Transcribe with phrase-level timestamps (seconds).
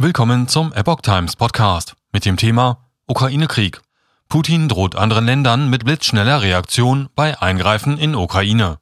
[0.00, 3.80] Willkommen zum Epoch Times Podcast mit dem Thema Ukraine-Krieg.
[4.28, 8.78] Putin droht anderen Ländern mit blitzschneller Reaktion bei Eingreifen in Ukraine.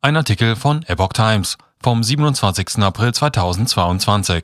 [0.00, 2.78] Ein Artikel von Epoch Times vom 27.
[2.78, 4.42] April 2022.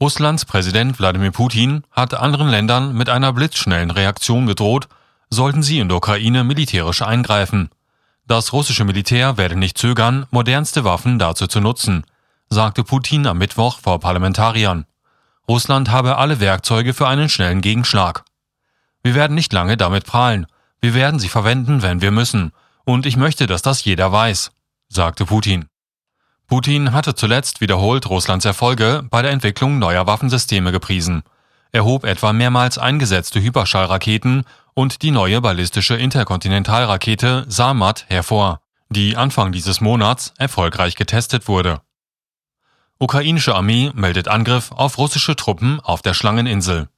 [0.00, 4.88] Russlands Präsident Wladimir Putin hat anderen Ländern mit einer blitzschnellen Reaktion gedroht,
[5.28, 7.68] sollten sie in der Ukraine militärisch eingreifen.
[8.26, 12.06] Das russische Militär werde nicht zögern, modernste Waffen dazu zu nutzen–
[12.50, 14.86] sagte Putin am Mittwoch vor Parlamentariern.
[15.48, 18.24] Russland habe alle Werkzeuge für einen schnellen Gegenschlag.
[19.02, 20.46] Wir werden nicht lange damit prahlen.
[20.80, 22.52] Wir werden sie verwenden, wenn wir müssen.
[22.84, 24.50] Und ich möchte, dass das jeder weiß,
[24.88, 25.66] sagte Putin.
[26.46, 31.22] Putin hatte zuletzt wiederholt Russlands Erfolge bei der Entwicklung neuer Waffensysteme gepriesen.
[31.72, 39.52] Er hob etwa mehrmals eingesetzte Hyperschallraketen und die neue ballistische Interkontinentalrakete Samad hervor, die Anfang
[39.52, 41.82] dieses Monats erfolgreich getestet wurde.
[43.00, 46.88] Ukrainische Armee meldet Angriff auf russische Truppen auf der Schlangeninsel.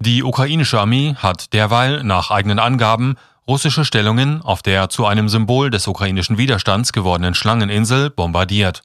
[0.00, 3.14] Die ukrainische Armee hat derweil nach eigenen Angaben
[3.46, 8.82] russische Stellungen auf der zu einem Symbol des ukrainischen Widerstands gewordenen Schlangeninsel bombardiert.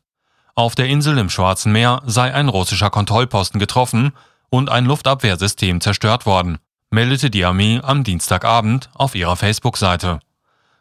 [0.53, 4.11] Auf der Insel im Schwarzen Meer sei ein russischer Kontrollposten getroffen
[4.51, 6.59] und ein Luftabwehrsystem zerstört worden,
[6.91, 10.19] meldete die Armee am Dienstagabend auf ihrer Facebook-Seite.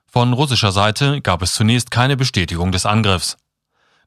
[0.07, 3.39] Von russischer Seite gab es zunächst keine Bestätigung des Angriffs.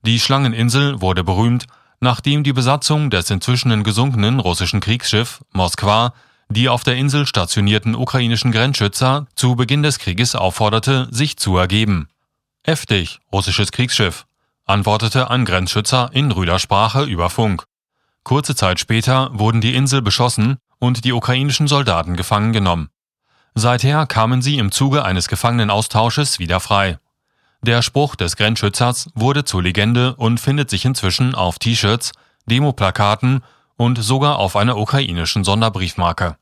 [0.04, 1.68] Die Schlangeninsel wurde berühmt,
[2.00, 6.14] nachdem die Besatzung des inzwischen gesunkenen russischen Kriegsschiff Moskwa
[6.52, 12.10] die auf der Insel stationierten ukrainischen Grenzschützer zu Beginn des Krieges aufforderte, sich zu ergeben.
[12.64, 14.26] Heftig, russisches Kriegsschiff,
[14.66, 17.64] antwortete ein Grenzschützer in rüder Sprache über Funk.
[18.24, 22.90] Kurze Zeit später wurden die Insel beschossen und die ukrainischen Soldaten gefangen genommen.
[23.56, 27.00] Seither kamen sie im Zuge eines Gefangenenaustausches wieder frei.
[27.64, 32.12] Der Spruch des Grenzschützers wurde zur Legende und findet sich inzwischen auf T-Shirts,
[32.48, 33.44] Demoplakaten
[33.78, 36.38] und sogar auf einer ukrainischen Sonderbriefmarke